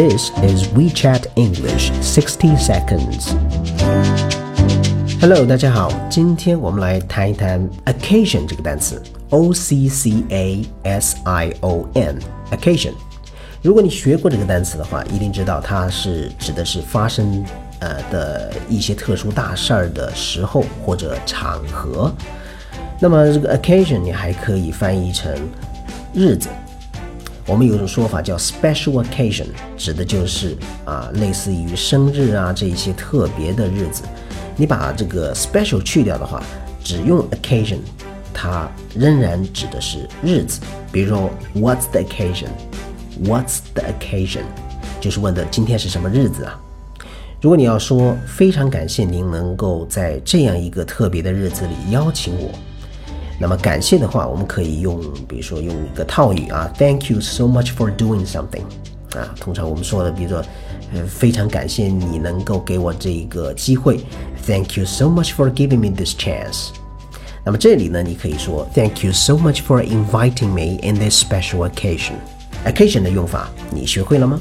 [0.00, 3.34] This is WeChat English 60 seconds.
[5.20, 12.92] Hello，大家好，今天我们来谈一谈 occasion 这个单词，O C C A S I O N，occasion。
[13.60, 17.44] 如果你学过这个单词的话，一定知道它是指的是发生
[17.80, 22.10] 呃的一些特殊大事儿的时候或者场合。
[22.98, 25.30] 那么这个 occasion 你还可以翻译成
[26.14, 26.48] 日子。
[27.50, 29.46] 我们有一种说法叫 special occasion，
[29.76, 34.04] 指的就是啊类似于生日啊这一些特别的日子。
[34.56, 36.40] 你把这个 special 去掉的话，
[36.84, 37.78] 只用 occasion，
[38.32, 40.60] 它仍然指的是日子。
[40.92, 44.44] 比如说，What's the occasion？What's the occasion？
[45.00, 46.56] 就是问的今天是什么日子啊？
[47.40, 52.52] 如果你要说非常感谢您能够在这样一个特别的日子里邀请我，
[53.42, 58.64] 那么感谢的话，我们可以用，比如说用一个套语啊，Thank you so much for doing something。
[59.16, 60.44] 啊，通常我们说的，比如说，
[60.92, 63.98] 呃，非常感谢你能够给我这一个机会
[64.46, 66.68] ，Thank you so much for giving me this chance。
[67.42, 72.16] 那么这里呢，你可以说 Thank you so much for inviting me in this special occasion。
[72.66, 74.38] occasion 的用法你学会了吗？